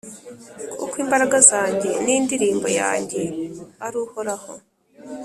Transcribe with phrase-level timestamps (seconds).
[0.77, 3.21] kuko imbaraga zanjye n’indirimbo yanjye
[3.85, 4.53] ari Uhoraho,